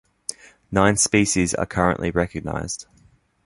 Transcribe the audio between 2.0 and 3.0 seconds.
recognized.